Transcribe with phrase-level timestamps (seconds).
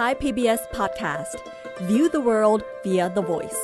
[0.00, 1.34] Thai PBS Podcast
[1.88, 3.60] View the world via the voice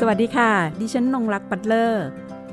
[0.00, 2.06] สวัสดีค่ะ ดิฉันนงรักปัตเลอร์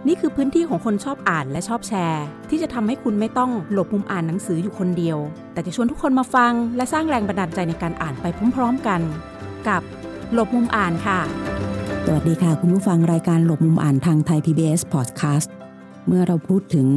[0.08, 5.18] นี่คือพื้นที่ของคนชอบอ่านและชอบแชร์ ที่จะทำให้คุณไม่ต้องหลบมุมอ่านหนังสืออยู่คนเดียว
[5.54, 8.26] แต่จะชวนทุกคนมาฟัง และสร้างแรงบันดาลใจในการอ่านไป
[8.56, 9.02] พร้อมๆกัน
[9.68, 9.82] กับ
[10.34, 11.20] หลบมุมอ่านค่ะ
[12.06, 15.48] สวัสดีค่ะ คุณผู้ฟังรายการหลบมุมอ่านทางไทย PBS Podcast
[16.08, 16.88] เมื่อเราพูดถึง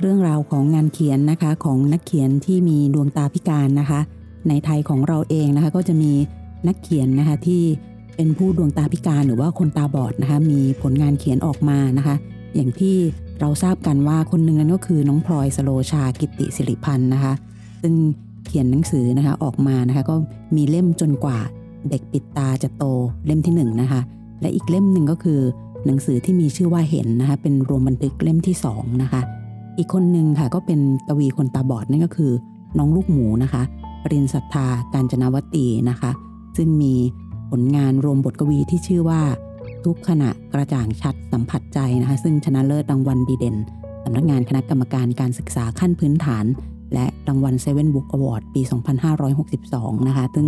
[0.00, 4.00] เรื่องราวของงานเขียนนะคะของนักเขียนที่มีดวงตาพิการนะคะ
[4.48, 6.12] ในไทยของเราเองนะคะก็จะมี
[6.66, 7.62] นักเขียนนะคะที่
[8.16, 12.16] เป็นผู้ดวงตาพิการหรือว่าคนตาบอดนะคะมีผลงานเขียนออกมานะคะ
[12.54, 12.96] อย่างที่
[13.40, 17.32] เราทราบกันว่าคนหนึ่งนั้นก็คือน้องพลอยสโลชากิติสิริพันธ์นะคะ
[17.82, 17.94] ซึ่ง
[18.46, 20.14] เขียนหนังสือนะคะออกมานะคะก็
[20.56, 21.38] มีเล่มจนกว่า
[21.90, 22.84] เด็กปิดตาจะโต
[23.26, 24.00] เล่มที่1นนะคะ
[24.40, 25.40] และอีกเล่มหนึ่งก็คือ
[25.86, 29.20] หนังสือที่มีชื่อว่าเห็นนะคะเป็นรวมบันทึกเล่มที่2นะคะ
[29.78, 32.32] อีกคนหนึ่งค่ะก็เป็นกวีคนตาบอดนั่นก็คือ
[32.78, 33.62] น้องลูกหมูนะคะ
[34.02, 36.10] ปรินศรัทธาการจนวตีนะคะ
[36.56, 36.94] ซึ่งมี
[37.50, 39.22] ผลงานรวมบทกวีที่ชื่อว่า
[39.84, 43.56] ทุกขณะกระจ่างชัดสัมผัสใจนะคะ ซึ่งชนะเลิศรางวัลดีเด่น
[44.04, 46.44] สำนักงานคณะกรรมการการศึกษาขั้นพื้นฐาน
[46.94, 48.62] และรางวัลเซเว่นบุ๊กอวอร์ดปี
[49.34, 50.46] 2562 นะคะ ซึ่ง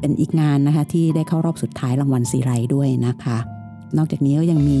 [0.00, 3.38] เป็นอีกงานนะคะที่ได้เข้ารอบสุดท้ายรางวัลซีไรด้วยนะคะ
[3.96, 4.78] นอกจากนี้ก็ยังมี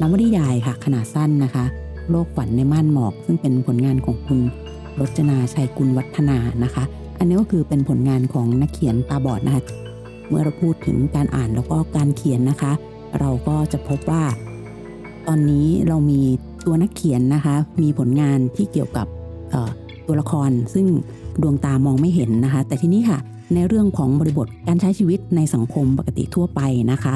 [0.00, 1.64] นวนิยายค่ะขนาดสั้นนะคะ
[2.10, 4.40] โลกฝันในม่านหมอก ซึ่งเป็นผลงานของคุณ
[5.00, 6.84] รจนาชัยกุลวัฒนานะคะ
[7.18, 9.62] อันนี้ก็คือเป็นผลงานของนักเขียนตาบอดนะคะ
[10.28, 12.72] เมื่อเราพูดถึงการอ่านแล้วก็การเขียนนะคะ
[13.20, 14.22] เราก็จะพบว่า
[15.26, 16.20] ตอนนี้เรามี
[16.66, 19.06] ตัวนักเขียนนะคะ มีผลงานที่เกี่ยวกับ
[20.06, 20.86] ตัวละคร ซึ่ง
[21.42, 23.18] ดวงตามองไม่เห็นนะคะ แต่ทีนี้ค่ะ
[23.54, 26.60] ในเรื่องของบริบทการใช้ชีวิตในสังคมปกติทั่วไป
[26.92, 27.14] นะคะ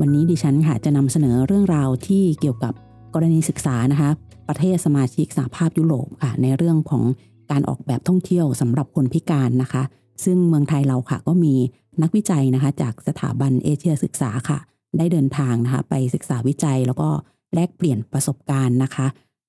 [0.00, 2.72] วันนี้ดิฉันค่ะจะนำเสนอเรื่องราวที่เกี่ยวกับ
[3.14, 4.10] กรณีศึกษานะคะ
[4.48, 7.04] ประเทศสมาชิกสหภาพยุโรปค่ะในเรื่องของ
[7.50, 9.82] การออกแบบท่องเที่ยวสำหรับคนพิการนะคะ
[10.24, 11.54] ซึ่งเมืองไทยเราค่ะก็มี
[12.02, 14.58] นักวิจัยนะคะจากสถาบันเอเชียศึกษาค่ะ
[14.98, 17.08] ได้เดินทางนะคะไปศึกษาวิจัยแล้วก็
[17.54, 19.06] แลกเปลี่ยนประสบการณ์นะคะ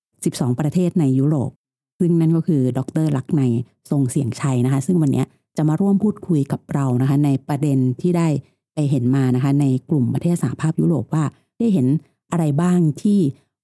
[0.09, 1.51] 12 ประเทศในยุโรป
[1.99, 3.43] ซึ่งนั่นก็คือดรลักใน
[3.89, 5.23] ทรงเสียงชัยนะคะ ซึ่งวันนี้
[5.57, 8.27] จะมาร่วมพูดคุยกับเรานะคะ ในประเด็นที่ได้
[8.73, 11.23] ไปเห็นมานะคะ ในกลุ่มประเทศสหภาพยุโรปว่า
[11.59, 11.87] ได้เห็น
[12.31, 13.19] อะไรบ้างที่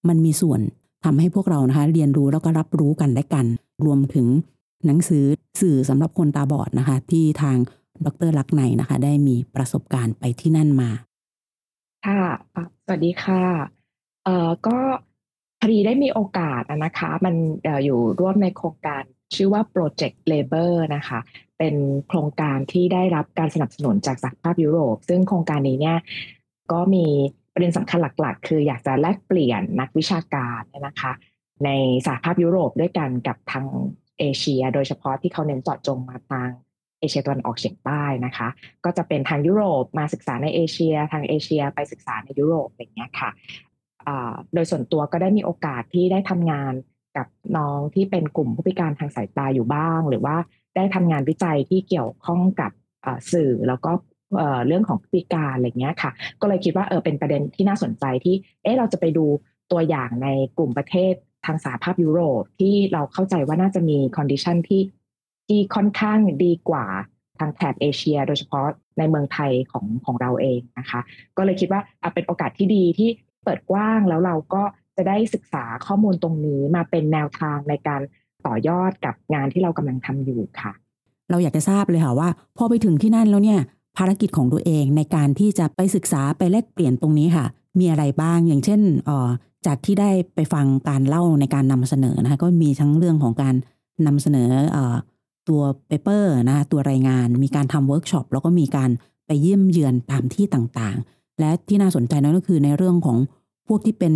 [0.08, 0.60] มันมีส่วน
[1.04, 3.46] ทำให้พวกเรานะคะ เรียนรู้แล้วก็รับรู้กันและกัน
[3.86, 4.28] รวมถึง
[4.86, 5.24] หนังสือ
[5.62, 7.58] สื่อสำหรับคนตาบอดนะคะ ที่ทาง
[8.06, 10.90] ดรลักไนนะคะ ได้มีประสบการณ์ไปที่นั่นมา
[12.06, 12.22] ค่ะ
[12.86, 13.44] สวัสดีค่ะ
[14.26, 14.78] เอ่อก็
[15.60, 17.36] พอดีได้มีโอกาสนะคะ มัน
[17.68, 19.04] ออยู่ร่วมในโครงการ
[19.36, 21.20] ชื่อว่า Project Labor นะคะ
[21.58, 21.76] เป็น
[22.08, 25.98] โครงการที่ได้รับการสนับสนุนจากสหภาพยุโรป ซึ่งโครงการนี้เนี่ย
[26.72, 27.06] ก็มี
[27.54, 31.12] ประเด็นสำคัญหลักๆ คืออยากจะแลกเปลี่ยนนักวิชาการนะคะ
[31.66, 31.70] ใน
[32.06, 33.66] สหภาพยุโรปด้วยกันกับทาง
[34.20, 36.50] เอเชีย โดยเฉพาะที่เขาเน้นเจาะจงมาทาง
[37.00, 38.48] เอเชียตะวันออกเฉียงใต้นะคะ
[38.86, 43.30] ก็จะเป็นทางยุโรปมาศึกษาในเอเชีย ทางเอเชียไปศึกษาในยุโรปอย่างเงี้ยค่ะ
[44.54, 46.74] โดยส่วนตัวก็ได้มีโอกาสที่ได้ทำงาน
[47.18, 50.36] กับน้องที่เป็นกลุ่มผู้พิการทางสายตาอยู่บ้าง หรือว่า
[50.76, 52.72] ได้ทำงานวิจัยที่เกี่ยวข้องกับ
[53.32, 53.92] สื่อแล้วก็
[54.68, 59.26] เรื่องของพิการอะไรเงี้ยค่ะ ก็เลยคิดว่าเออเป็นประเด็นที่น่าสนใจที่ เออเราจะไปดู
[59.72, 61.14] ตัวอย่างในกลุ่มประเทศ
[61.46, 64.82] ทางสหภาพยุโรปที่เราเข้าใจว่าน่าจะมี condition ที่
[65.48, 66.86] ที่ค่อนข้างดีกว่า
[67.40, 68.66] ทางแถบเอเชีย โดยเฉพาะ
[68.98, 71.00] ในเมืองไทยของของเราเองนะคะ
[71.38, 71.82] ก็เลยคิดว่า
[72.14, 73.10] เป็นโอกาสที่ดีที่
[73.44, 74.64] เปิดกว้างแล้วเราก็
[74.96, 78.02] จะได้ศึกษาข้อมูลตรงนี้มาเป็นแนวทางในการ
[78.46, 80.72] ต่อยอดกับงานที่เรากำลังทำอยู่ค่ะ
[81.30, 83.60] เราอยากจะทราบเลยค่ะว่า พอไปถึงที่นั่นแล้วเนี่ย
[83.98, 87.46] ภารกิจของตัวเองในการที่จะไปศึกษาไปแลกเปลี่ยนตรงนี้ค่ะ
[87.80, 89.30] มีอะไรบ้างอย่างเช่นออ
[89.66, 93.56] จากที่ได้ไปฟังการเล่าในการนำเสนอนะคะก็มีทั้งเรื่องของการ
[94.08, 94.78] นำเสนอ
[95.50, 98.90] ตัว paper นะตัวรายงาน มีการทำเวิร์กช็อปแล้วก็มีการ
[99.26, 103.18] ไปเยี่ยมเยือนตามที่ต่างๆ และที่น่าสนใจนั่นก็คือในเรื่องของ
[103.68, 104.14] พวกที่เป็น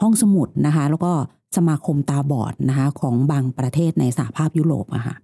[0.00, 1.12] ห้องสมุดนะคะ แล้วก็
[1.56, 5.16] สมาคมตาบอดนะคะของบางประเทศในสหภาพยุโรปอะค่ะ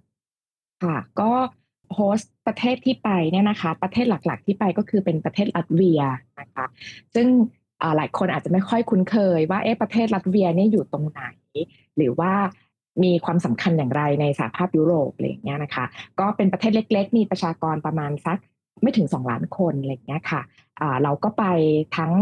[0.83, 1.31] ค่ะ ก็
[1.93, 6.01] host ประเทศที่ไปเนี่ยนะคะ ประเทศหลักๆ ที่ไปก็คือเป็นประเทศลัตเวีย
[6.39, 6.65] นะคะ
[7.15, 7.27] ซึ่ง
[7.97, 11.21] หลายคนอาจจะไม่ค่อยคุ้นเคย ว่าเอ๊ะประเทศลัตเวียเนี่ยอยู่ตรงไหน
[11.97, 12.31] หรือว่า
[13.03, 15.85] มีความสำคัญอย่างไรในสหภาพยุโรปอะไรอย่างเงี้ยนะคะ
[16.19, 18.37] ก็เป็นประเทศเล็ก ๆ มีประชากรประมาณสัก
[18.81, 20.41] ไม่ถึง 2 ล้านคนอะไรอย่างเงี้ยค่ะ
[21.03, 21.45] เราก็ไป
[21.97, 22.13] ทั้ง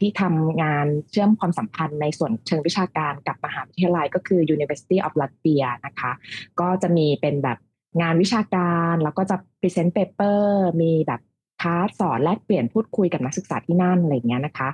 [0.00, 6.12] ที่ทำงานเชื่อมความสัมพันธ์ในส่วนเชิงวิชาการกับมหาวิทยาลัยก็คือ University of Latvia นะคะ
[6.60, 7.58] ก็จะมีเป็นแบบ
[8.02, 10.40] งานวิชาการแล้วก็จะ present paper
[10.82, 11.20] มีแบบ
[11.62, 14.68] คาสสอนแลกเปลี่ยนพูดคุยกับนักศึกษาที่นั่นอะไรเงี้ยนะคะ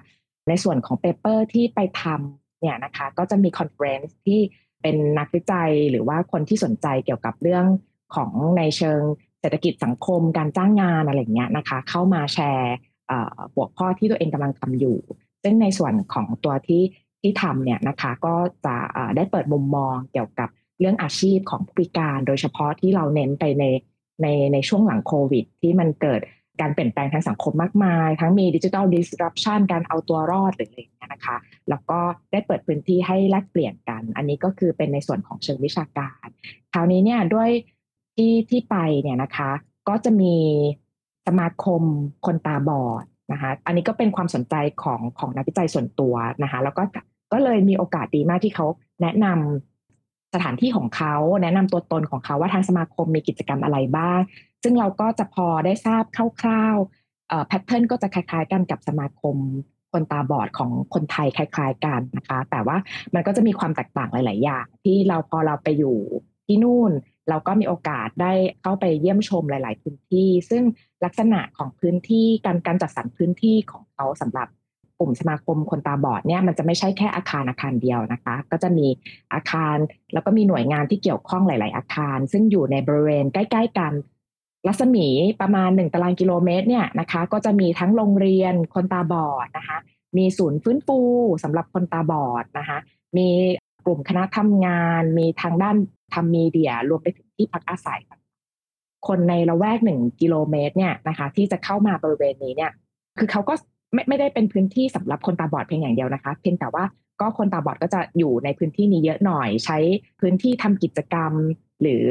[0.48, 4.40] ในส่วนของ paper ที่ไปทำเนี่ยนะคะ ก็จะมี conference ที่
[4.82, 7.66] เป็นนักวิจัยหรือว่าคนที่สนใจเกี่ยวกับเรื่อง
[8.14, 9.00] ของในเชิง
[9.40, 12.74] เศรษฐกิจสังคมการจ้างงานอะไรเงี้ยนะคะ เข้ามาแชร์
[13.54, 14.98] หัวข้อที่ตัวเองกำลังทำอยู่
[15.42, 16.82] ซึ่งในส่วนของตัวที่
[17.20, 18.34] ที่ทำเนี่ยนะคะก็
[18.66, 18.76] จะ
[19.16, 20.48] ได้เปิดมุมมองเกี่ยวกับ
[20.80, 23.64] เรื่องอาชีพของผู้พิการ โดยเฉพาะที่เราเน้นไปใน
[24.22, 26.20] ในในช่วงหลังโควิด ที่มันเกิด
[26.60, 31.36] การเปลี่ยนแปลงทางสังคมมากมาย ทั้งมีดิจิทัลดิสรัปชันการเอาตัวรอดหรืออะไรอย่างเงี้ยนะคะ
[31.68, 32.00] แล้วก็
[32.32, 36.26] ได้เปิดพื้นที่ให้แลกเปลี่ยนกัน อันนี้ก็คือเป็นในส่วนของเชิงวิชาการ
[36.72, 37.50] คราวนี้เนี่ยด้วย
[38.14, 39.50] ที่ที่ไปเนี่ยนะคะ
[39.88, 40.34] ก็จะมี
[41.28, 41.82] สมาคม
[42.26, 46.82] คนตาบอดนะคะอันนี้ก็เป็นความสนใจของของนักวิจัยส่วนตัวนะคะแล้วก็
[47.32, 48.66] ก็เลยมีโอกาสดีมากที่เขา
[49.02, 54.20] แนะนำสถานที่ของเขาแนะนำตัวตนของเขาว่าทางสมาคมมีกิจกรรมอะไรบ้าง
[54.62, 56.04] ซึ่งเราก็จะพอได้ทราบ
[56.40, 59.36] คร่าวๆแพทเทิร์นก็จะคล้ายๆ กันกับสมาคม
[59.92, 62.76] คนตาบอดของคนไทยคล้าย ๆ กันนะคะ แต่ว่า
[63.14, 65.98] มันก็จะมีความแตกต่างหลาย ๆ อย่าง ที่เราพอเราไปอยู่
[66.46, 66.92] ที่นู่น
[67.28, 70.62] เราก็มีโอกาสได้เข้าไปเยี่ยมชมหลาย ๆ พื้นที่ ซึ่ง
[71.04, 74.48] ลักษณะของพื้นที่การการจัดสรรพื้นที่ของเขาสำหรับ
[74.98, 78.86] กลุ่มสมาคมคนตาบอดเนี่ยมันจะไม่ใช่แค่อาคารอาคารเดียวนะคะ ก็จะมี
[79.34, 79.76] อาคาร
[80.12, 83.92] แล้วก็มีหน่วยงานที่เกี่ยวข้องหลาย ๆ อาคาร ซึ่งอยู่ในบริเวณใกล้ ๆ กัน
[84.66, 85.06] รัศมี
[85.40, 89.78] ประมาณ 1 ตารางกิโลเมตรเนี่ยนะคะ ก็จะมีทั้งโรงเรียนคนตาบอดนะคะ
[90.16, 90.98] มีศูนย์ฟื้นฟู
[91.42, 92.78] สำหรับคนตาบอดนะคะ
[93.16, 93.28] มี
[93.88, 95.76] กลุ่มคณะทำงาน มีทางด้าน
[96.14, 98.00] ทำมีเดีย รวมไปถึงที่พักอาศัย
[99.08, 102.72] คนในละแวกหนึ่งกิโลเมตรเนี่ยนะคะ ที่จะเข้ามาบริเวณนี้เนี่ย
[103.18, 103.54] คือเขาก็
[103.94, 106.84] ไม่ไม่ได้เป็นพื้นที่สำหรับคนตาบอดเพียงอย่างเดียวนะคะ เพียงแต่ว่า
[107.20, 109.78] ก็คนตาบอดก็จะอยู่ในพื้นที่นี้เยอะหน่อย ใช้
[110.20, 111.32] พื้นที่ทำกิจกรรม
[111.82, 112.06] หรือ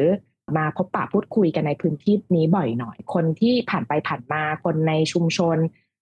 [0.57, 5.57] มาพบปะพูดคุยกันในพื้นที่นี้บ่อยหน่อย คนที่ผ่านไปผ่านมาคนในชุมชน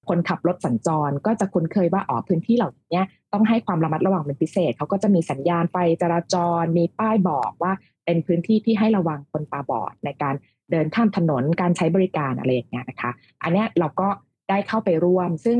[0.10, 3.02] คนขับรถสัญจรก็จะคุ้นเคยว่าอ๋อพื้นที่เหล่านี้
[3.34, 7.74] ต้องให้ความระมัดระวังเป็นพิเศษเขาก็จะมีสัญญาณไฟจราจร มีป้ายบอกว่า
[8.06, 10.36] เป็นพื้นที่ที่ให้ระวังคนตาบอดในการ
[10.72, 13.12] เดินข้ามถนนการใช้บริการอะไรอย่างเงี้ยนะคะ
[13.44, 14.08] อันนี้เราก็
[14.50, 15.58] ได้เข้าไปร่วม ซึ่ง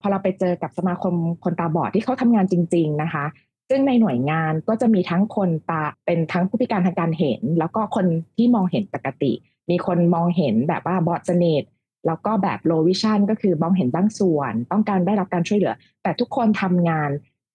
[0.00, 3.24] พอเราไปเจอกับสมาคมคนตาบอดที่เขาทำงานจริง ๆนะคะ
[3.68, 8.06] ซึ่งในหน่วยงานก็จะมีทั้งคนตาเป็นทั้งผู้พิการทางการเห็น แล้วก็คน
[8.36, 9.32] ที่มองเห็นปกติ
[9.70, 11.62] มีคนมองเห็นแบบว่าบอดสเนต
[12.06, 17.10] แล้วก็แบบโลวิชันก็คือมองเห็นบางส่วน ต้องการได้รับการช่วยเหลือ แต่ทุกคนทำงาน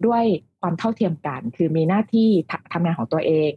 [0.06, 0.24] ด้วย
[0.62, 2.30] ความเท่าเทียมกัน คือมีหน้าที่
[2.74, 3.50] ทำงานของตัวเอง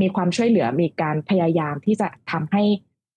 [0.00, 2.62] มีความช่วยเหลือมีการพยายามที่จะทำให้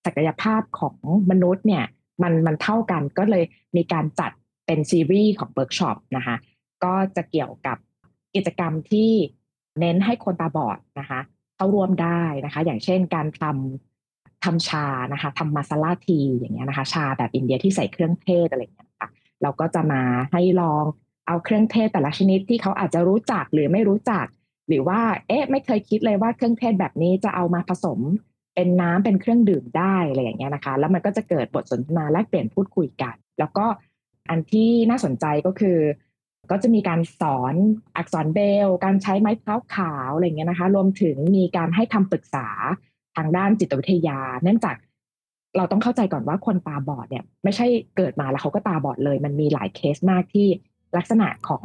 [0.06, 0.98] ศักยภาพของ
[1.32, 1.86] มนุษย์เนี่ย
[2.24, 3.44] มันมันเท่ากันก็เลย
[3.76, 4.32] มีการจัด
[4.66, 6.36] เป็นซีรีส์ของเวิร์กช็อปนะคะ
[6.84, 7.78] ก็จะเกี่ยวกับ
[8.36, 9.12] กิจกรรมที่
[9.80, 11.20] เน้นให้คนตาบอดนะคะ
[11.56, 13.91] เข้าร่วมได้นะคะ อย่างเช่นการทำ
[14.46, 19.10] ทำชานะคะทำ masala tea อย่างเงี้ยนะคะ ชาแบบอินเดียที่ใส่เครื่องเทศอะไรอย่างเงี้ยค่ะ
[19.42, 20.02] เราก็จะมา
[20.32, 20.84] ให้ลอง
[21.28, 24.26] เอาเครื่องเทศแต่ละชนิดที่เขาอาจจะรู้จักหรือไม่รู้จัก
[24.68, 28.00] หรือว่าเอ๊ะไม่เคยคิดเลยว่าเครื่องเทศแบบนี้จะเอามาผสม
[28.56, 33.66] เป็นน้ำเป็นเครื่องดื่มได้อะไรอย่างเงี้ยนะคะ แล้วมันก็จะเกิดบทสนทนาแลกเปลี่ยนพูดคุยกัน แล้วก็
[34.30, 35.78] อันที่น่าสนใจก็คือ
[36.52, 37.56] ก็จะมีการสอน
[37.98, 42.48] อักษรเบล การใช้ไม้เท้าขาวอะไรเงี้ยนะคะ รวมถึงมีการให้คำปรึกษา
[43.18, 44.76] ทางด้านจิตวิทยา เนื่องจาก
[45.58, 47.66] เราต้องเข้าใจก่อนว่าคนตาบอดเนี่ย ไม่ใช่
[47.98, 50.48] เกิดมาแล้วเขาก็ตาบอดเลย มันมีหลายเคสมากที่
[50.98, 51.64] ลักษณะของ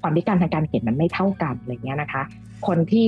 [0.00, 2.22] ความพิการทางการเห็นมันไม่เท่ากันอะไรเงี้ยนะคะ
[2.66, 3.06] คนที่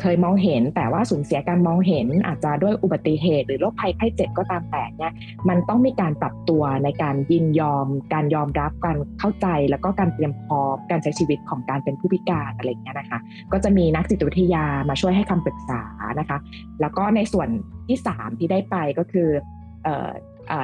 [0.00, 5.12] เคยมองเห็น แต่ว่าสูญเสียการมองเห็นอาจจะด้วยอุบัติเหตุ หรือโรคภัยไข้เจ็บก็ตามแต่เนี่ย
[5.48, 13.18] มันต้องมีการปรับตัวในการยินยอม การยอมรับการเข้าใจแล้วก็การเตรียมพร้อมการใช้ชีวิตของการเป็นผู้พิการอะไรเงี้ยนะคะ
[13.52, 15.82] ก็จะมีนักจิตวิทยามาช่วยให้คำปรึกษา
[16.20, 16.38] นะคะ
[16.80, 17.48] แล้วก็ในส่วน
[17.88, 19.28] ที่ 3 ที่ได้ไปก็คือ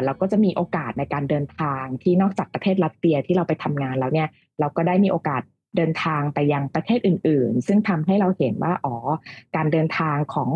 [0.04, 4.28] เราก็จะมีโอกาสในการเดินทางที่นอกจากประเทศรัสเซียที่เราไปทำงานแล้วเนี่ย
[4.60, 5.42] เราก็ได้มีโอกาส
[5.76, 8.96] เดินทางไปยังประเทศอื่น ๆ ซึ่งทำให้เราเห็นว่าอ๋อ
[9.56, 10.50] การเดินทางของ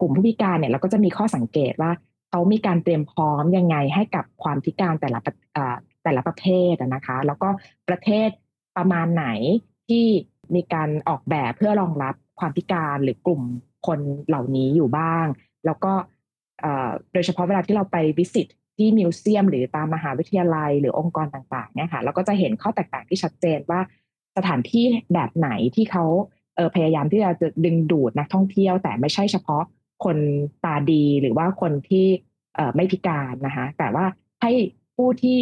[0.00, 1.92] กลุ่มผู้พิการเนี่ยเราก็จะมีข้อสังเกตว่า
[2.30, 5.20] เขามีการเตรียมพร้อมยังไงให้กับความพิการแต่ละ
[6.04, 7.48] แต่ละประเภทนะคะ แล้วก็
[7.88, 8.28] ประเทศ
[8.76, 9.26] ประมาณไหน
[9.88, 10.06] ที่
[10.54, 13.42] มีการออกแบบเพื่อรองรับความพิการหรือกลุ่ม
[13.86, 15.26] คนเหล่านี้อยู่บ้าง
[15.66, 15.92] แล้วก็
[17.12, 23.80] โดยเฉพาะเวลาที่เราไปวิสิต ที่มิวเซียม หรือตามมหาวิทยาลัยหรือองค์กรต่างๆเนี่ยค่ะเราก็จะเห็นข้อแตกต่างที่ชัดเจนว่า
[24.36, 26.04] สถานที่แบบไหนที่เขา
[26.56, 27.30] เออพยายามที่จะ
[27.64, 29.62] ดึงดูดนักท่องเที่ยว แต่ไม่ใช่เฉพาะ
[30.04, 30.16] คน
[30.64, 32.06] ตาดีหรือว่าคนที่
[32.54, 34.04] เออไม่พิการนะคะแต่ว่า
[34.42, 34.52] ให้
[34.96, 35.38] ผู้ที่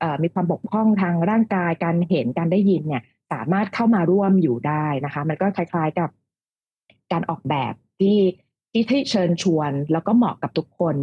[0.00, 6.10] เออมีความบกพร่องทางร่างกายการเห็นการได้ยินเนี่ยสามารถเข้ามาร่วมอยู่ได้นะคะ มันก็คล้ายๆกับ
[7.12, 8.18] การออกแบบที่
[8.90, 10.96] ที่เชิญชวน แล้วก็เหมาะกับทุกคน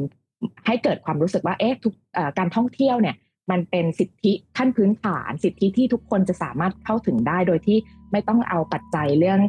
[0.66, 1.94] ให้เกิดความรู้สึกว่าเอ๊ะทุก
[2.38, 3.16] การท่องเที่ยวเนี่ย
[3.52, 7.78] มันเป็นสิทธิขั้นพื้นฐาน สิทธิที่ทุกคนจะสามารถเข้าถึงได้โดยที่
[8.12, 9.40] ไม่ต้องเอาปัจจัยเรื่อง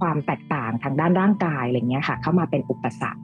[0.00, 3.22] ความแตกต่างทางด้านร่างกายอะไรเงี้ยค่ะ เข้ามาเป็นอุปสรรค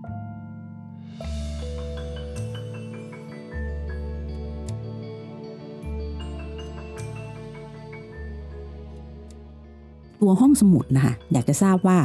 [10.21, 11.99] ตัวห้องสมุดนะคะอยากจะทราบว่า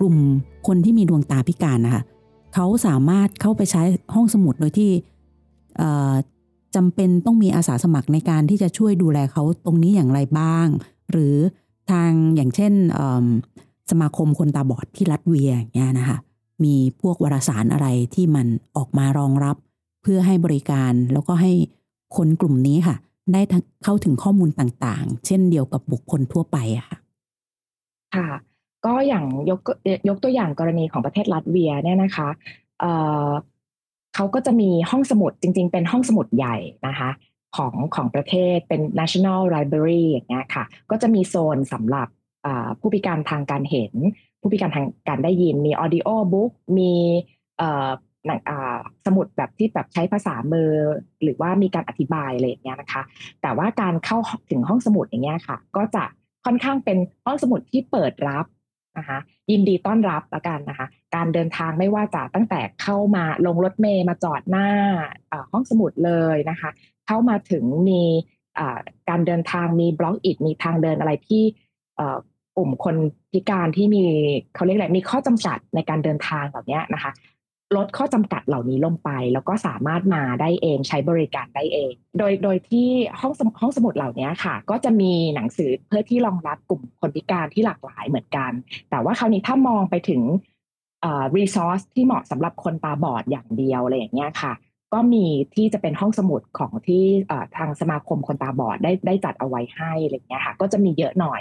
[0.00, 0.16] กลุ่ม
[0.66, 2.02] คนที่มีดวงตาพิการนะคะ
[2.54, 3.82] เขาสามารถเข้าไปใช้
[4.14, 4.90] ห้องสมุดโดยที่
[6.76, 10.66] จำเป็นต้องมีอาสาสมัครในการที่จะช่วยดูแลเขาตรงนี้อย่างไรบ้าง
[11.10, 11.36] หรือ
[11.90, 12.72] ทางอย่างเช่น
[13.90, 16.18] สมาคมคนตาบอดที่รัสเวียงเงี้ยนะคะ
[16.64, 19.56] มีพวกวารสารอะไรที่มันออกมารองรับ
[20.02, 21.52] เพื่อให้บริการแล้วก็ให้
[22.16, 22.96] คนกลุ่มนี้ค่ะ
[23.32, 23.40] ได้
[23.84, 26.98] เข้าถึงข้อมูลต่างๆ เช่นเดียวกับบุคคลทั่วไปอะค่ะ
[28.14, 28.28] ค่ะ
[29.08, 29.60] อย่างยก
[30.08, 32.28] ยกตัวอย่างกรณีของประเทศลัตเวียเนี่ยนะคะ
[32.80, 32.92] เอ่
[33.28, 33.30] อ
[34.14, 37.10] เขาก็จะมีห้องสมุดจริง ๆ เป็นห้องสมุดใหญ่นะคะ
[37.56, 42.08] ของของประเทศเป็น national library อย่างเงี้ยค่ะ ก็จะมีโซนสำหรับ
[42.80, 43.94] ผู้พิการทางการเห็น
[44.40, 46.92] ผู้พิการทางการได้ยินมี audio book มี
[49.06, 50.70] สมุดแบบที่แบบใช้ภาษามือ
[51.22, 53.02] หรือว่ามีการอธิบายอะไรอย่างเงี้ยนะคะ
[53.42, 54.18] แต่ว่าการเข้า
[54.50, 56.04] ถึงห้องสมุดอย่างเงี้ยค่ะ ก็จะ
[56.44, 58.46] ค่อนข้างเป็นห้องสมุดที่เปิดรับ
[58.98, 59.18] นะคะ
[59.50, 64.68] ยินดีต้อนรับละกันนะคะ การเดินทางไม่ว่าจะตั้งแต่เข้ามาลงรถเมย์มาจอดหน้า
[65.52, 66.70] ห้องสมุดเลยนะคะ
[67.06, 68.02] เข้ามาถึงมี
[69.08, 71.42] การเดินทางมีบล็อกอิดมีทางเดินอะไรที่
[72.56, 72.96] กลุ่มคน
[73.32, 74.02] พิการที่มี
[74.54, 77.12] เขาเรียกอะไรมีข้อจำกัดในการเดินทางแบบเนี้ยนะคะ
[77.76, 82.88] ลดข้อจำกัดเหล่านี้ลงไป แล้วก็สามารถมาได้เองใช้บริการได้เอง โดยโดยที่
[83.20, 88.50] ห้องห้องสมุดเหล่านี้ค่ะ ก็จะมีหนังสือเพื่อที่รองรับกลุ่มคนพิการที่หลากหลายเหมือนกัน
[88.90, 90.22] แต่ว่าคราวนี้ถ้ามองไปถึง
[91.02, 94.52] เอ่อ resource ที่เหมาะสำหรับคนตาบอดอย่างเดียวอะไรอย่างเงี้ยค่ะ
[94.92, 101.40] ก็มีที่จะเป็นห้องสมุดของที่เอ่อทางสมาคมคนตาบอดได้ได้จัดเอาไว้ให้อะไรอย่างเงี้ยค่ะ ก็จะมีเยอะหน่อย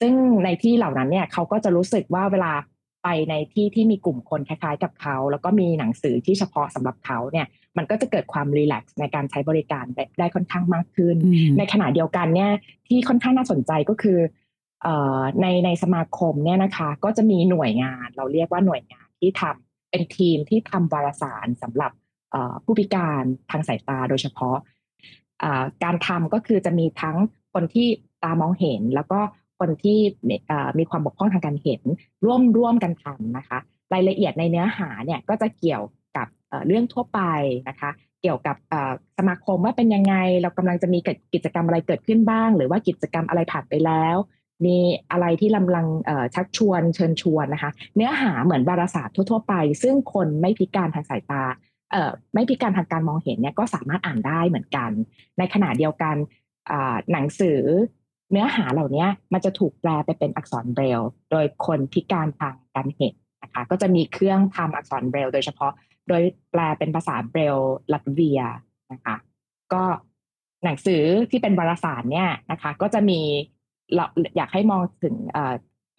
[0.00, 0.14] ซึ่ง
[0.44, 2.52] ในที่เหล่านั้นเนี่ยเขาก็จะรู้สึกว่าเวลา
[3.08, 7.46] ไปในที่ที่มีกลุ่มคนคล้ายๆ กับเขา แล้วก็มีหนังสือที่เฉพาะสำหรับเขาเนี่ย
[7.76, 12.50] มันก็จะเกิดความรีแลกซ์ในการใช้บริการได้ได้ค่อนข้างมากขึ้นอืมในขณะเดียวกันเนี่ย
[12.88, 14.18] ที่ค่อนข้างน่าสนใจก็คือ
[14.82, 21.92] เอ่อในในสมาคมเนี่ยนะคะก็จะมีหน่วยงานเราเรียกว่าหน่วยงานที่ทำเป็นทีมที่ทำวารสารสำหรับ
[22.30, 24.56] เอ่อผู้พิการทางสายตาโดยเฉพาะ
[25.42, 27.16] อ่าการทำก็คือจะมีทั้ง
[27.52, 27.88] คนที่
[28.24, 29.20] ตามองเห็นแล้วก็
[29.58, 29.98] คนที่
[30.78, 31.82] มีความบกพร่องทางการเห็น
[32.24, 33.58] ร่วมร่วมกันทำนะคะ
[33.92, 35.82] รายละเอียดในเนื้อหาเนี่ยก็จะเกี่ยว
[36.16, 36.26] กับ
[36.66, 37.20] เรื่องทั่วไป
[37.68, 37.90] นะคะ
[38.22, 38.56] เกี่ยวกับ
[39.18, 40.98] สมาคมว่าเป็นยังไง เรากำลังจะมี
[41.34, 44.16] กิจกรรมอะไรเกิดขึ้นบ้าง หรือว่ากิจกรรมอะไรผ่านไปแล้ว
[44.64, 44.76] มี
[45.10, 45.86] อะไรที่กำลัง
[46.34, 51.42] ชักชวนเชิญชวนนะคะ เนื้อหาเหมือนวารสารทั่ว ๆ ไป ซึ่งคนไม่พิการทางสายตา
[52.34, 54.90] ไม่พิการทางการมองเห็นเนี่ยก็สามารถอ่านได้เหมือนกัน
[55.38, 56.16] ในขณะเดียวกัน
[57.12, 57.60] หนังสือ
[58.30, 65.72] เนื้อหาเหล่านี้มันจะถูกแปลไปเป็นอักษรเบรลโดยคนพิการทางการเห็นนะคะก็จะมีเครื่องทำอักษรเบรลโดยเฉพาะ
[66.08, 67.58] โดยแปลเป็นภาษาเบรล
[67.92, 68.40] ลัตเวีย
[68.92, 69.16] นะคะ
[69.72, 69.82] ก็
[70.64, 73.20] หนังสือที่เป็นวารสารเนี่ยนะคะก็จะมี
[73.94, 74.04] เรา
[74.36, 75.38] อยากให้มองถึงอ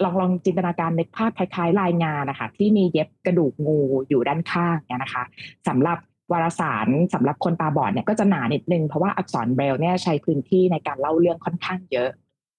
[0.03, 3.79] ลองลองจินตนาการในภาพคล้ายๆ รายงานนะคะที่มีเย็บกระดูกงู
[4.09, 5.23] อยู่ด้านข้างเนี่ยนะคะ
[5.67, 5.97] สำหรับ
[6.31, 12.09] วารสารสำหรับคนตาบอดเนี่ยก็จะหนานิดนึงเพราะว่าอักษรเบรลล์เนี่ยใช้พื้นที่ในการเล่าเรื่องค่อนข้างเยอะ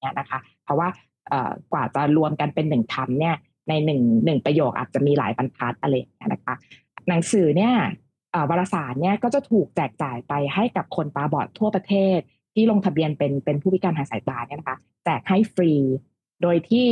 [0.00, 0.88] เนี่ยนะคะ เพราะว่า
[1.72, 3.36] กว่าจะรวมกันเป็นหนึ่งคำเนี่ย
[3.68, 6.54] ในหนึ่งหนึ่งประโยคอาจจะมีหลายบรรทัดอะไรอย่างเงี้ยนะคะ
[7.08, 7.74] หนังสือเนี่ย
[8.50, 12.18] วารสารเนี่ยก็จะถูกแจกจ่ายไปให้กับคนตาบอดทั่วประเทศ
[12.54, 15.72] ที่ลงทะเบียนเป็นเป็นผู้พิการทางสายตาเนี่ยนะคะแจกให้ฟรี
[16.42, 16.88] โดยที่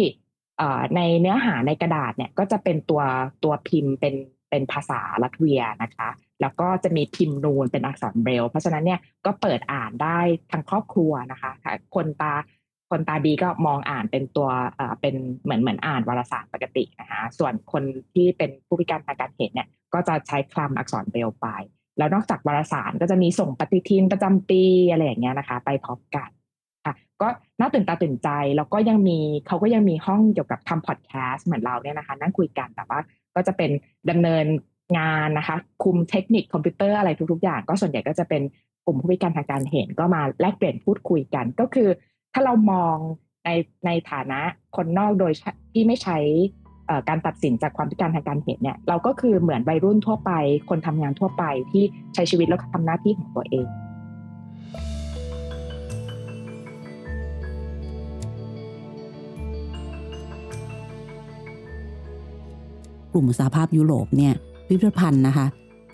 [0.97, 3.03] ในเนื้อหาในกระดาษเนี่ยก็จะเป็นตัว
[3.45, 4.15] ตัวพิมพ์เป็น
[4.51, 6.09] เป็นภาษาลัตเวียนะคะ
[6.41, 10.19] แล้วก็จะมีพิมพ์นูนเป็นอักษรเบรล เพราะฉะนั้นเนี่ยก็เปิดอ่านได้
[10.53, 11.53] ทั้งครอบครัวนะคะ
[11.95, 12.35] คนตา
[12.91, 14.49] คนตาดีก็มองอ่านเป็นตัว
[15.01, 17.83] เป็นเหมือนเหมือนอ่านวารสารปกตินะคะส่วนคน
[18.15, 21.47] ที่เป็นผู้พิการทางการเห็นเนี่ยก็จะใช้คลำอักษรเบรลไป
[21.99, 26.29] แล้วนอกจากวารสารก็จะมีส่งปฏิทินประจำปีอะไรอย่างเงี้ยนะคะ ไปพร้อมกัน
[26.85, 27.29] ค่ะ ก็
[27.61, 32.99] น่าตื่นตาตื่นใจแล้วก็ยังมีเขาก็ยังมีห้องเกี่ยวกับทำพอดแคสต์เหมือนเราเนี่ยนะคะ นั่งคุยกันแต่ว่า
[33.37, 33.71] ก็จะเป็น
[34.11, 34.47] ดำเนิน
[34.99, 38.43] งานนะคะ คุมเทคนิคคอมพิวเตอร์อะไรทุกๆ อย่าง ก็ส่วนใหญ่ก็จะเป็น
[38.87, 41.89] กลุ่มผู้พิการทางการเห็นก็มาแลกเปลี่ยนพูดคุยกัน ก็คือ
[42.33, 42.97] ถ้าเรามอง
[43.45, 43.51] ใน
[43.87, 44.41] ในฐานะ
[44.77, 45.33] คนนอกโดย
[45.73, 46.19] ที่ไม่ใช้
[47.09, 50.33] การตัดสินจากความพิการทางการเห็นเนี่ยเราก็คือเหมือนวัยรุ่นทั่วไป
[50.69, 53.67] คนทำงานทั่วไปที่ใช้ชีวิตแล้วทำหน้าที่ของตัวเอง
[63.17, 64.33] ลุ่มสหภาพยุโรปเนี่ย
[64.67, 65.47] พิพิธภัณฑ์นะคะ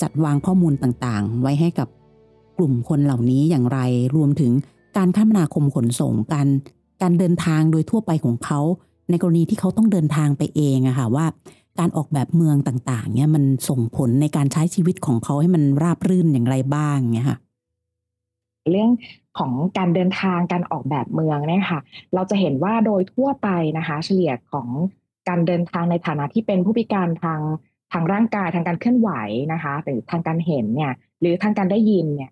[0.03, 1.89] จัดวางข้อมูลต่างๆ ไว้ให้กับ
[2.59, 3.79] กลุ่มคนเหล่านี้อย่างไร
[4.17, 4.53] รวมถึง
[4.97, 6.49] การคมนาคมขนส่งการ
[7.03, 8.61] การเดินทางโดยทั่วไปของเขา
[9.11, 11.27] ในกรณีที่เขาต้องเดินทางไปเองอะค่ะว่า
[11.79, 17.39] การออกแบบเมืองต่างๆเนี่ยมันส่งผลในการใช้ชีวิตของเขาให้มันราบรื่นอย่างไรบ้างเนี่ยค่ะ
[18.71, 18.91] เรื่อง
[19.39, 21.81] ของการเดินทางการออกแบบเมืองเนี่ยค่ะ
[22.15, 23.49] เราจะเห็นว่าโดยทั่วไป
[23.79, 24.69] นะคะ เฉลี่ยของ
[25.29, 27.41] การเดินทางในฐานะที่เป็นผู้พิการทาง
[27.93, 29.11] ทางร่างกายทางการเคลื่อนไหว
[29.53, 32.31] นะคะหรือทางการเห็นเนี่ยหรือทางการได้ยินเนี่ย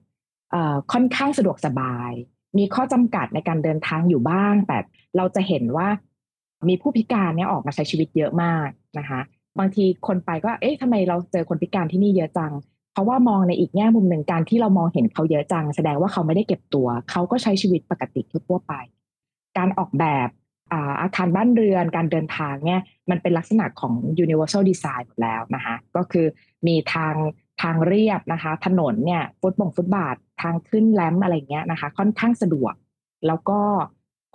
[0.93, 2.11] ค่อนข้างสะดวกสบาย
[2.59, 4.79] มีข้อจำกัดในการเดินทางอยู่บ้าง แต่
[5.17, 5.89] เราจะเห็นว่า
[6.69, 8.69] มีผู้พิการเนี่ยออกมาใช้ชีวิตเยอะมาก
[8.99, 9.21] นะคะ
[9.59, 12.53] บางทีคนไปก็เอ๊ะทำไมเราเจอคนพิการที่นี่เยอะจัง
[12.93, 18.73] เพราะว่ามองในอีกแง่มุมหนึ่งการที่เรามองเห็นเขาเยอะจัง แสดงว่าเขาไม่ได้เก็บตัว เขาก็ใช้ชีวิตปกติทั่วไป
[19.59, 20.29] การออกแบบ
[21.01, 26.27] อาคารบ้านเรือนการเดินทางเนี่ยมันเป็นลักษณะของ universal design หมดแล้วนะคะก็คือ
[26.67, 27.15] มีทาง
[27.63, 32.75] ทางเรียบนะคะ ถนนเนี่ยฟุตบงฟุตบาททางขึ้นแลมอะไรเงี้ยนะคะ ค่อนข้างสะดวก
[33.27, 33.61] แล้วก็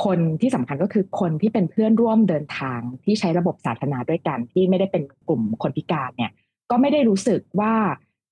[0.06, 6.32] คนที่สำคัญก็คือคนที่เป็นเพื่อนร่วมเดินทางที่ใช้ระบบสาธารณะด้วยกัน ที่ไม่ได้เป็นกลุ่มคนพิการเนี่ย
[6.70, 7.74] ก็ไม่ได้รู้สึกว่า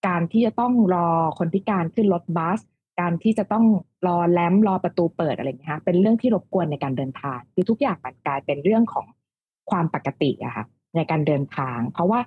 [0.08, 2.60] การที่จะต้องรอคนพิการขึ้นรถบัส
[3.00, 3.66] การที่จะต้อง
[4.08, 9.06] รอแลมรอประตูเปิดอะไรอย่างเงี้ยเป็นเรื่องที่รบกวนในการเดินทาง คือทุกอย่างมันกลายเป็นเรื่องของ
[9.70, 12.20] ความปกติอะค่ะในการเดินทาง เพราะว่า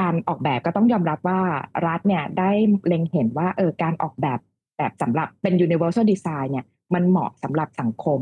[0.00, 1.40] การออกแบบก็ต้องยอมรับว่า
[1.86, 2.50] รัฐเนี่ยได้
[2.86, 4.38] เล็งเห็นว่าเออการออกแบบ
[4.78, 8.20] แบบสำหรับเป็น universal design เนี่ยมันเหมาะสำหรับสังคม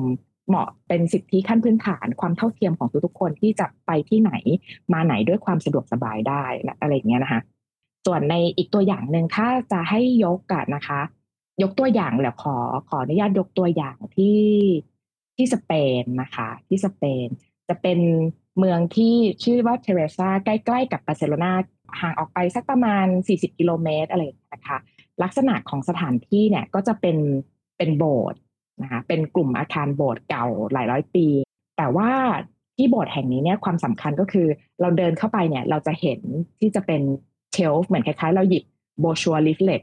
[0.48, 4.32] เหมาะเป็นสิทธิขั้นพื้นฐานความเท่าเทียมของทุกๆคนที่จะไปที่ไหน
[4.92, 6.44] มาไหนด้วยความสะดวกสบายได้
[6.80, 7.40] อะไรอย่างเงี้ยนะคะ
[8.06, 11.00] ส่วนในอีกตัวอย่างหนึ่งถ้าจะให้ยกกันนะคะ
[11.62, 12.56] ยกตัวอย่างแหละขอ
[12.88, 14.40] ขออนุญาตยกตัวอย่างที่
[15.36, 17.26] ที่สเปนนะคะ ที่สเปน
[17.68, 17.98] จะเป็น
[18.58, 19.14] เมืองที่
[19.44, 21.52] ชื่อว่าเทเรซาใกล้ ๆ กับบาร์เซโลนา
[22.00, 24.22] ห่างออกไปสักประมาณ 40 กิโลเมตรอะไร
[24.54, 24.78] นะคะ
[25.22, 27.16] ลักษณะของสถานที่เนี่ยก็จะเป็น
[27.76, 28.40] เป็นโบสถ์
[28.82, 31.26] นะคะเป็นกลุ่มอาคารโบสถ์เก่าหลายร้อยปี
[31.78, 32.10] แต่ว่า
[32.76, 34.46] ที่โบสถ์แห่งนี้เนี่ยความสำคัญก็คือ
[34.80, 36.20] เราเดินเข้าไปเนี่ยเราจะเห็น
[36.58, 37.02] ที่จะเป็น
[37.52, 38.64] shelf เหมือนคล้ายๆ เราหยิบ
[39.00, 39.82] brochure leaflet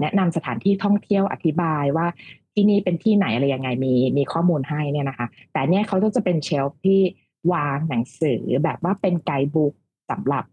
[0.00, 2.06] แนะนำสถานที่ท่องเที่ยวอธิบายว่า
[2.54, 7.00] ที่นี่เป็นที่ไหนอะไรยังไงมีมีข้อมูลให้เนี่ยนะคะ แต่เนี่ยเขาก็จะเป็นเชลฟ์ที่
[7.52, 9.74] วางหนังสือแบบว่าเป็นไกด์บุ๊ก
[10.10, 10.44] สำหรับ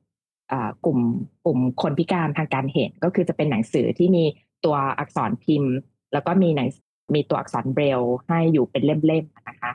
[0.86, 1.00] กลุ่ม
[1.46, 4.24] กลุ่มคนพิการทางการเห็น ก็คือจะเป็นหนังสือที่มี
[4.66, 5.74] ตัวอักษรพิมพ์
[6.14, 6.70] แล้วก็มีหนัง
[7.16, 9.72] มีตัวอักษรเบรลให้อยู่เป็นเล่มๆนะคะ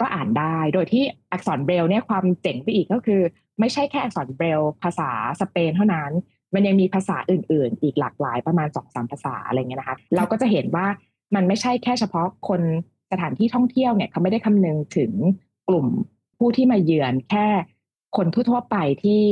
[0.00, 3.20] ก็อ่านได้โดยที่อักษรเบรลเนี่ยความเจ๋งไปอีกก็คือ
[3.60, 6.10] ไม่ใช่แค่อักษรเบรลภาษาสเปนเท่านั้น
[6.54, 10.86] มันยังมีภาษาอื่น ๆ อีกหลากหลายประมาณสองสามภาษาอะไรเงี้ยนะคะ เราก็จะเห็นว่า
[11.34, 12.60] มันไม่ใช่แค่เฉพาะคน
[13.12, 15.12] สถานที่ท่องเที่ยวเนี่ยเขาไม่ได้คำนึงถึง
[15.68, 15.86] กลุ่ม
[16.38, 17.46] ผู้ที่มาเยือนแค่
[18.16, 19.22] คนทั่วๆไปที่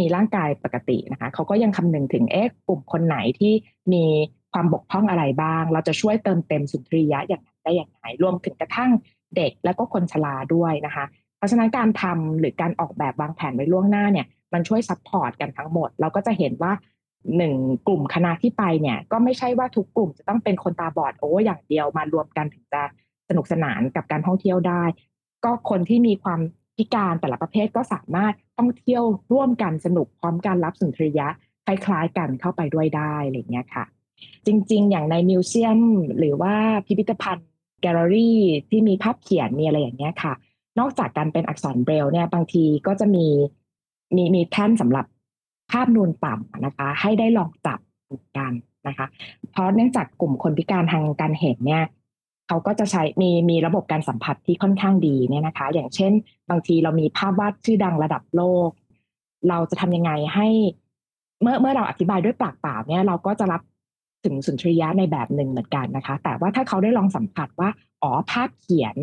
[0.00, 3.52] มีร่างกายปกตินะคะเขาก็ยังคำนึงถึงเอ๊ะกลุ่มคนไหนที่
[3.92, 4.04] มี
[4.52, 8.90] ความบกพร่องอะไรบ้าง เราจะช่วยเติมเต็มสุนทรียะอย่างนั้นได้อย่างไรรวมถึงกระทั่ง
[9.36, 11.04] เด็กแล้วก็คนชราด้วยนะคะ
[11.40, 16.72] เพราะฉะนั้นการทำหรือการออกแบบวางแผนไว้ล่วงหน้าเนี่ยมันช่วย support กันทั้งหมด เราก็จะเห็นว่า
[17.36, 17.54] หนึ่ง
[17.88, 22.82] กลุ่มคณะที่ไปเนี่ย ก็ไม่ใช่ว่าทุกกลุ่มจะต้องเป็นคนตาบอดโอ้อย่างเดียวมารวมกันถึงจะ
[23.28, 24.84] สนุกสนานกับการท่องเที่ยวได้
[25.44, 26.40] ก็คนที่มีความ
[26.76, 31.28] พิการแต่ละประเภทก็สามารถท่องเที่ยวร่วมกันสนุกพร้อมกันรับสุนทรียะ
[31.66, 33.84] คล้ายๆกันเข้าไปด้วยได้อะไรเงี้ยค่ะ
[34.46, 35.80] จริง ๆ อย่างใน museum
[36.18, 36.54] หรือว่า
[36.86, 37.48] พิพิธภัณฑ์
[37.80, 40.32] แกลเลอรี่ที่มีภาพเขียนมีอะไรอย่างเงี้ยค่ะ
[40.78, 43.26] นอกจากการเป็นอักษรเบรลเนี่ยบางทีก็จะมี
[44.16, 45.06] มีมีแท่นสำหรับ
[45.70, 47.80] ภาพนูนต่ำนะคะ ให้ได้ลองจับ
[48.38, 48.52] กัน
[48.88, 49.06] นะคะ
[49.50, 51.84] เพราะเนื่องจากกลุ่มคนพิการทางการเห็นเนี่ย
[52.48, 56.12] เขาก็จะใช้มีมีระบบการสัมผัสที่ค่อนข้างดีเนี่ยนะคะ อย่างเช่น
[56.50, 58.70] บางทีเรามีภาพวาดชื่อดังระดับโลก
[59.48, 60.48] เราจะทำยังไงให้
[61.42, 63.62] เมื่อเมื่อเราอธิบายด้วยปากเปล่าเนี่ยเราก็จะรับ
[64.24, 67.70] ถึงสุนทรียะในแบบหนึ่งเหมือนกันนะคะ แต่ว่าถ้าเขาได้ลองสัมผัสว่า
[68.02, 68.96] อ๋อภาพเขียน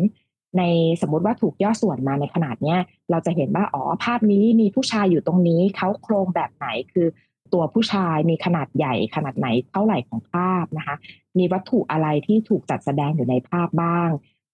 [0.58, 0.62] ใน
[1.02, 2.78] สมมติว่าถูกย่อส่วนมาในขนาดเนี้ย
[3.10, 7.06] เราจะเห็นว่าอ๋อภาพนี้มีผู้ชายอยู่ตรงนี้เขาโครงแบบไหนคือ
[7.52, 10.96] ตัวผู้ชายมีขนาดใหญ่ขนาดไหนเท่าไหร่ของภาพนะคะ
[11.38, 14.08] มีวัตถุอะไรที่ถูกจัดแสดงอยู่ในภาพบ้าง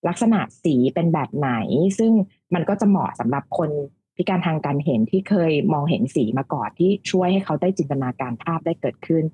[0.08, 1.50] ลักษณะสีเป็นแบบไหน
[1.98, 2.12] ซึ่ง
[2.54, 3.70] มันก็จะเหมาะสำหรับคน
[4.16, 9.24] พิการทางการเห็นที่เคยมองเห็นสีมาก่อนที่ช่วยให้เขาได้จินตนาการภาพได้เกิดขึ้น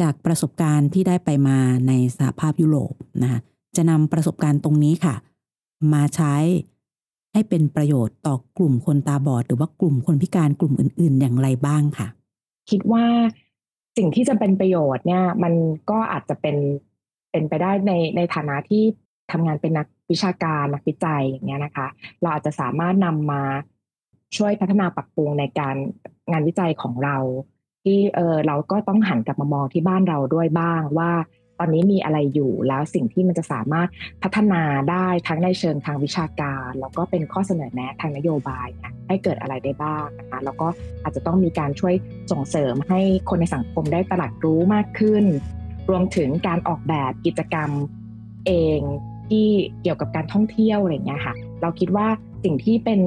[0.00, 3.40] จากประสบการณ์ที่ได้ไปมาในสหภาพยุโรปนะคะ
[3.76, 5.14] จะนำประสบการณ์ตรงนี้ค่ะ
[5.92, 6.34] มาใช้
[7.32, 12.08] ให้เป็นประโยชน์ต่อกลุ่มคนตาบอด หรือว่ากลุ่มคนพิการกลุ่มอื่น ๆ อย่างไรบ้างค่ะ
[12.70, 13.04] คิดว่า
[13.96, 15.54] สิ่งที่จะเป็นประโยชน์เนี่ย มัน
[15.90, 16.56] ก็อาจจะเป็น
[17.30, 18.82] เป็นไปได้ในในฐานะที่
[19.32, 21.86] ทำงานเป็นนักวิชาการนักวิจัยอย่างเงี้ยนะคะ
[22.20, 23.42] เราอาจจะสามารถนำมา
[24.36, 25.76] ช่วยพัฒนาปรับปรุงในการ
[26.30, 27.16] งานวิจัยของเรา
[27.84, 31.10] ที่เออเราก็ต้องหันกลับมามองที่บ้านเราด้วยบ้างว่า
[31.62, 33.88] ตอนนี้มีอะไรอยู่แล้วสิ่งที่มันจะสามารถ
[34.22, 40.68] พัฒนาได้ทั้งในเชิงทางวิชาการ แล้วก็เป็นข้อเสนอแนะทางนโยบายนะให้เกิดอะไรได้บ้างนะคะแล้วก็
[41.02, 41.94] อาจจะต้องมีการช่วย
[42.32, 45.24] ส่งเสริมให้คนในสังคมได้ตระหนักรู้มากขึ้น
[45.90, 47.70] รวมถึงการออกแบบกิจกรรม
[48.46, 48.80] เอง
[49.28, 49.46] ที่
[49.82, 52.06] เกี่ยวกับการท่องเที่ยวอะไรเงี้ยค่ะ เราคิดว่า
[52.44, 53.00] สิ่งที่เป็น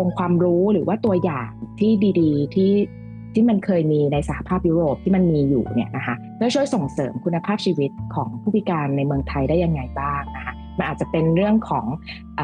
[0.00, 2.70] องค์ความรู้หรือว่าตัวอย่างที่ดี ๆ ที่
[3.34, 11.86] ที่มันเคยมีในสหภาพยุโรปที่มันมีอยู่เนี่ยนะคะเพื่อช่วยส่งเสริมคุณภาพชีวิตของผู้พิการในเมืองไทยได้ยังไงบ้างนะคะมันอาจจะเป็นเรื่องของ
[12.40, 12.42] อ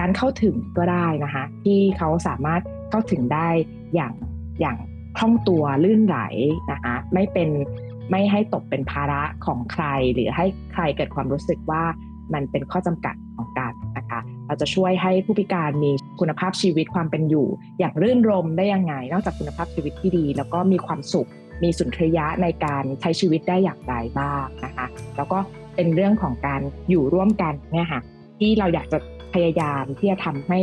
[0.00, 3.48] การเข้าถึงก็ได้นะคะที่เขาสามารถเข้าถึงได้
[3.94, 4.12] อย่าง
[4.60, 4.76] อย่าง
[5.16, 6.18] คล่องตัวลื่นไหล
[6.72, 7.48] นะคะไม่เป็น
[8.10, 11.82] ไม่ให้ตกเป็นภาระของใคร หรือให้ใครเกิดความรู้สึกว่า
[12.34, 13.46] มันเป็นข้อจำกัดของ
[14.52, 17.46] เราจะช่วยให้ผู้พิการมีคุณภาพชีวิตความเป็นอยู่
[17.78, 21.28] อย่างรื่นรมได้ยังไง นอกจากคุณภาพชีวิตที่ดี แล้วก็มีความสุข
[21.62, 24.86] มีสุนทรียะในการใช้ชีวิตได้อย่างไรบ้างนะคะ
[25.16, 25.38] แล้วก็
[25.74, 26.60] เป็นเรื่องของการ
[26.90, 28.00] อยู่ร่วมกันเนี่ยค่ะ
[28.38, 28.98] ที่เราอยากจะ
[29.34, 30.60] พยายามที่จะทำให้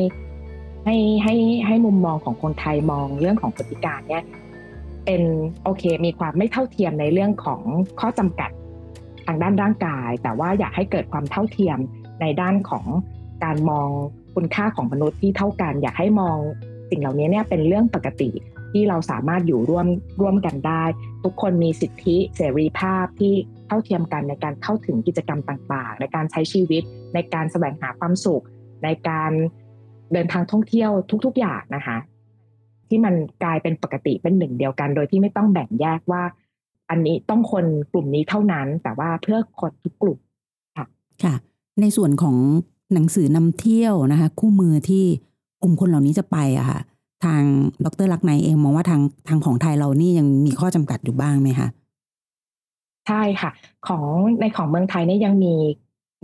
[0.85, 1.35] ให้ให้
[1.67, 4.23] ให้มุมมองของคนไทยมองเรื่องของคนพิการเนี่ย
[5.05, 5.21] เป็น
[5.63, 7.61] โอเค มีความไม่เท่าเทียมในเรื่องของ
[7.99, 8.51] ข้อจำกัด
[9.25, 11.77] ทางด้านร่างกาย แต่ว่าอยากให้เกิดความเท่าเทียม
[12.21, 12.85] ในด้านของ
[13.43, 13.89] การมอง
[14.35, 16.37] คุณค่าของมนุษย์ที่เท่ากัน อยากให้มอง
[16.89, 18.29] สิ่งเหล่านี้เนี่ยเป็นเรื่องปกติ
[18.71, 19.87] ที่เราสามารถอยู่ร่วม
[20.21, 20.83] ร่วมกันได้
[21.23, 23.33] ทุกคนมีสิทธิเสรีภาพที่
[23.67, 28.43] เท่าเทียมกันในการเข้าถึงกิจกรรมต่างๆ ในการใช้ชีวิต ในการแสวงหาความสุข
[28.83, 29.31] ในการ
[30.13, 30.91] เดินทางท่องเที่ยว
[31.25, 31.97] ทุก ๆ อย่างนะคะ
[32.87, 36.23] ที่มันกลายเป็นปกติเป็นหนึ่งเดียวกัน โดยที่ไม่ต้องแบ่งแยกว่า
[36.89, 40.17] อันนี้ต้องคนกลุ่มนี้เท่านั้น แต่ว่าเพื่อคนทุกกลุ่ม
[40.77, 40.85] ค่ะ
[41.23, 41.35] ค่ะ
[41.81, 42.35] ในส่วนของ
[42.93, 45.03] หนังสือนำเที่ยวนะคะ คู่มือที่
[45.63, 46.79] กลุ่มคนเหล่านี้จะไปอะค่ะ
[47.23, 47.43] ทาง
[47.85, 51.67] ดรลักไนเองมองว่าทางทางของไทยเรานี่ยังมีข้อจำกัดอยู่บ้างไหมคะ
[53.07, 53.51] ใช่ค่ะ
[53.87, 54.05] ของ
[54.39, 55.55] ในของเมืองไทยเนี่ยยังมี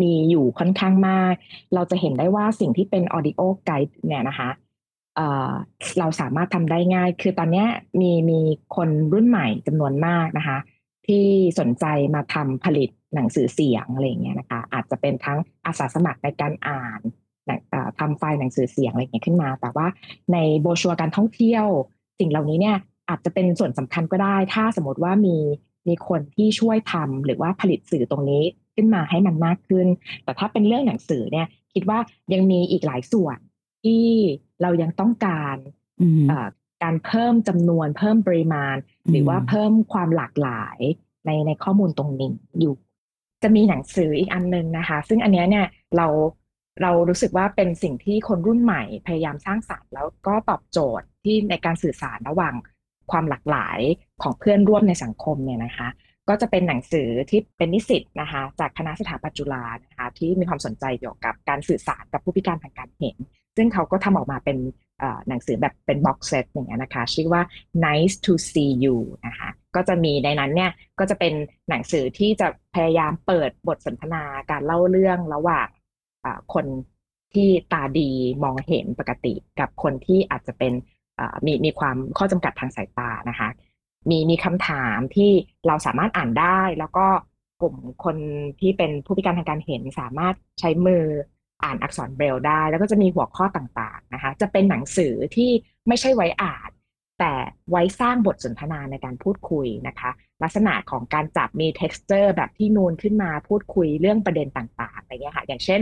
[0.01, 1.33] มีอยู่ค่อนข้างมาก
[1.73, 4.49] เราจะเห็นได้ว่าสิ่งที่เป็น audio guide เนี่ยนะคะ
[5.99, 7.65] เราสามารถทำได้ง่าย คือตอนนี้
[8.01, 8.39] มีมี
[8.75, 10.57] คนรุ่นใหม่จำนวนมากนะคะ
[11.07, 11.25] ที่
[11.59, 17.01] สนใจมาทำผลิต หนังสือเสียงอะไรเงี้ยนะคะ อาจจะเป็นทั้งอาสาสมัครในการอ่าน
[17.99, 19.87] ทำไฟล์หนังสือเสียงอะไรเงี้ยขึ้นมา แต่ว่า
[20.33, 21.65] ในโบชัวการท่องเที่ยว
[22.19, 22.77] สิ่งเหล่านี้เนี่ย
[23.09, 25.37] อาจจะเป็นส่วนสำคัญก็ได้ ถ้าสมมติว่ามี
[25.87, 28.43] มีคนที่ช่วยทำหรือว่าผลิตสื่อตรงนี้
[28.75, 29.87] ขึ้นมาให้มันมากขึ้น
[30.23, 31.99] แต่ถ้าเป็นเรื่องหนังสือเนี่ย คิดว่า
[32.33, 33.37] ยังมีอีกหลายส่วน
[33.83, 34.05] ที่
[34.61, 35.57] เรายังต้องการ
[36.83, 38.75] การเพิ่มจำนวนเพิ่มปริมาณ
[39.11, 40.79] หรือว่าเพิ่มความหลากหลาย
[41.25, 42.73] ในในข้อมูลตรงนี้อยู่
[43.45, 46.07] จะมีหนังสืออีกอันนึงนะคะ ซึ่งอันนี้เนี่ยเรา
[46.81, 52.55] เรารู้สึกว่าเป็นสิ่งที่คนรุ่นใหม่พยายามสร้างสรรค์แล้วก็ตอบโจทย์ที่ในการสื่อสารระหว่าง
[53.11, 53.79] ความหลากหลาย
[54.23, 55.87] ของเพื่อนร่วมในสังคมเนี่ยนะคะ
[56.29, 63.17] ก็จะเป็นหนังสือที่เป็นนิสิตนะคะ จากคณะสถาปัตจุฬานะคะที่มีความสนใจเกี่ยวกับการสื่อสารกับผู้พิการทางการเห็น
[63.55, 64.57] ซึ่งเขาก็ทำออกมาเป็น
[65.27, 67.41] หนังสือแบบเป็นบ็อกเซตอย่างเงี้ยนะคะ ชื่อว่า
[67.85, 71.33] nice to see you นะคะก็จะมีในนั้นเนี่ยก็จะเป็น
[71.69, 75.67] หนังสือที่จะพยายามเปิดบทสนทนาการเล่าเรื่องระหว่าง
[76.53, 76.65] คน
[77.33, 78.09] ที่ตาดี
[78.43, 80.73] มองเห็นปกติกับคนที่อาจจะเป็น
[81.45, 83.49] มีมีความข้อจำกัดทางสายตานะคะ
[84.09, 85.31] มีมีคำถามที่
[85.67, 87.05] เราสามารถอ่านได้ แล้วก็
[87.61, 88.17] กลุ่มคน
[88.59, 91.03] ที่เป็นผู้พิการทางการเห็นสามารถใช้มือ
[91.63, 95.51] อ่านอักษรเบรลได้ แล้วก็จะมีหัวข้อต่างๆนะคะ จะเป็นหนังสือที่
[95.87, 96.69] ไม่ใช่ไว้อ่าน
[97.19, 97.33] แต่
[97.69, 100.11] ไว้สร้างบทสนทนาในการพูดคุยนะคะ
[100.43, 105.81] ลักษณะของการจับมี texture แบบที่นูนขึ้นมาพูดคุยเรื่องประเด็นต่างๆอะไรเงี้ยค่ะ อย่างเช่น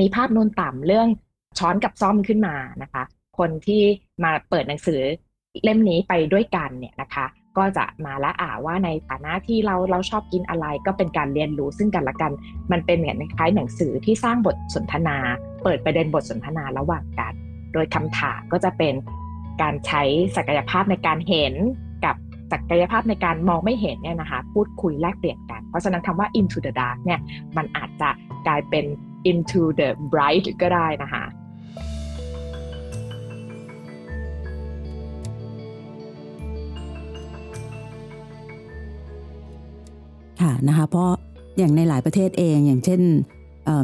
[0.00, 1.08] มีภาพนูนต่ำเรื่อง
[1.58, 3.02] ช้อนกับซ่อมขึ้นมานะคะ
[3.38, 3.82] คนที่
[4.24, 5.00] มาเปิดหนังสือ
[5.64, 7.26] เล่มนี้ไปด้วยกันเนี่ยนะคะ
[7.58, 12.32] ก็จะมาละอ่าว่าในฐานะที่เราเราชอบกินอะไรก็เป็นการเรียนรู้ซึ่งกันและกัน
[12.72, 15.16] มันเป็นเหมือนคล้ายหนังสือที่สร้างบทสนทนา
[15.62, 17.32] เปิดประเด็นบทสนทนาระหว่างกัน
[17.72, 18.94] โดยคำถามก็จะเป็น
[19.62, 20.02] การใช้
[20.36, 21.54] ศักยภาพในการเห็น
[22.04, 22.16] กับ
[22.52, 27.20] ศักยภาพในการมองไม่เห็นเนี่ยนะคะ พูดคุยแลกเปลี่ยนกัน เพราะฉะนั้นคำว่า into the dark เนี่ย
[27.56, 28.10] มันอาจจะ
[28.46, 28.84] กลายเป็น
[29.30, 31.24] into the bright ก็ได้นะคะ
[40.42, 41.10] ค่ะนะคะเพราะ
[41.58, 43.00] อย่างในหลายประเทศเองอย่างเช่น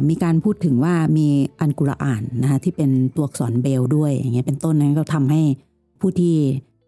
[0.09, 1.27] มีการพูดถึงว่ามี
[1.59, 5.41] อันกุรอานนะคะที่เป็นตัวอักษรเบลด้วยอย่างเงี้ยเป็นต้นนั้นก็ทำให้
[5.99, 6.35] ผู้ที่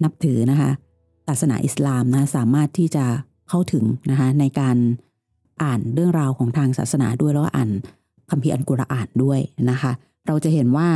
[0.03, 0.69] นับถือนะคะ
[1.27, 3.05] ศาสนาอิสลามนะสามารถที่จะ
[3.49, 4.77] เข้าถึงนะคะในการ
[5.63, 7.69] อ่านเรื่องราวของทางศาสนาด้วยแล้วอ่าน
[8.29, 9.91] คัมภีร์อันกุรอานด้วยนะคะ
[10.27, 10.87] เราจะเห็นว่า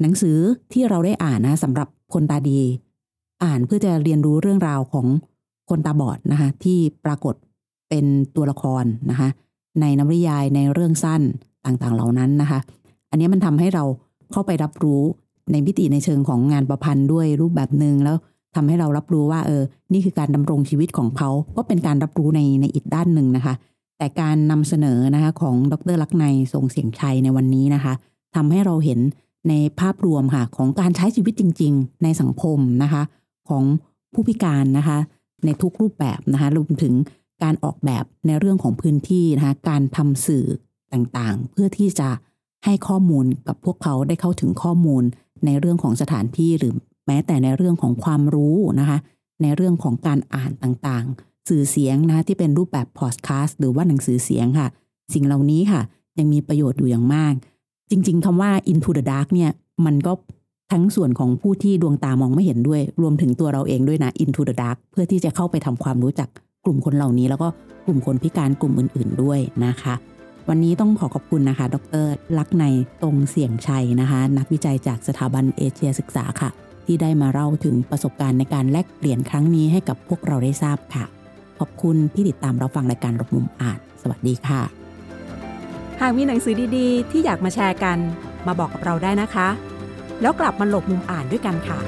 [0.00, 0.38] หนังสือ
[0.72, 2.60] ที่เราได้อ่านนะสำหรับคนตาดี
[3.44, 5.06] อ่านเพื่อจะเรียนรู้เรื่องราวของ
[5.70, 7.34] คนตาบอดนะคะที่ปรากฏ
[7.92, 9.28] เป็นตัวละครนะคะ
[9.80, 11.22] ในนวนิยายในเรื่องสั้น
[11.66, 12.58] ต่างๆเหล่านั้นนะคะ
[13.10, 13.84] อันนี้มันทำให้เรา
[14.32, 15.02] เข้าไปรับรู้
[15.52, 18.16] ในมิติในเชิงของงานประพันธ์ด้วยรูปแบบหนึ่งแล้ว
[18.54, 23.54] ทำให้เรารับรู้ว่าเออ นี่คือการดำรงชีวิตของเขา ก็เป็นการรับรู้ในในอีกด้านหนึ่งนะคะ
[23.98, 27.92] แต่การนำเสนอนะคะของดรลักไนทรงเสียงชัยในวันนี้นะคะ
[28.34, 29.00] ทำให้เราเห็น
[29.48, 33.02] ในภาพรวมค่ะของการใช้ชีวิตจริง ๆ ในสังคมนะคะ
[33.48, 33.64] ของ
[34.12, 34.98] ผู้พิการนะคะ
[35.44, 36.94] ในทุกรูปแบบนะคะรวมถึง
[37.42, 40.46] การออกแบบในเรื่องของพื้นที่นะคะการทำสื่อ
[40.92, 42.08] ต่างๆ เพื่อที่จะ
[42.64, 45.02] ให้ข้อมูลกับพวกเขาได้เข้าถึงข้อมูล
[45.46, 46.74] ในเรื่องของสถานที่หรือ
[47.06, 48.98] แม้แต่ในเรื่องของความรู้นะคะ
[49.42, 54.68] ในเรื่องของการอ่านต่างๆ สื่อเสียงนะะที่เป็นรูปแบบพอดแคสต์หรือว่าหนังสือเสียงค่ะ
[55.14, 55.80] สิ่งเหล่านี้ค่ะ
[56.18, 57.34] ยังมีประโยชน์อยู่อย่างมาก
[57.90, 59.50] จริง ๆคำว่า into the dark เนี่ย
[59.86, 60.12] มันก็
[60.72, 66.28] ทั้งส่วนของผู้ที่ดวงตามองไม่เห็นด้วย รวมถึงตัวเราเองด้วยนะ into the dark เพื่อที่จะเข้าไปทำความรู้จัก
[66.64, 67.48] กลุ่มคนเหล่านี้แล้วก็
[67.86, 69.94] กลุ่มคนพิการกลุ่มอื่น ๆด้วยนะคะ
[70.48, 72.06] วันนี้ต้องขอขอบคุณนะคะ ดร
[72.38, 72.64] ลักใน
[73.02, 76.50] ตรงเสียงชัยนะคะ นักวิจัยจากสถาบันเอเชียศึกษาค่ะ
[76.86, 81.04] ที่ได้มาเล่าถึงประสบการณ์ในการแลกเปลี่ยนครั้งนี้ให้กับพวกเราได้ทราบค่ะ
[81.58, 84.62] ขอบคุณที่ติดตามรับฟังรายการรบมุมอ่าน สวัสดีค่ะ
[86.00, 87.98] หากมีหนังสือดีๆ ที่อยากมาแชร์กัน
[88.46, 89.48] มาบอกกับเราได้นะคะ
[90.20, 91.78] แล้วกลับมาหลบมุมอ่านด้วยกันค่ะ